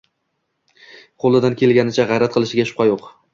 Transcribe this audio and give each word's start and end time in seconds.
qo'lidan 1.25 1.59
kelganicha 1.61 2.07
g'ayrat 2.13 2.39
qilishiga 2.39 2.67
shubha 2.73 2.89
yo'q. 2.91 3.07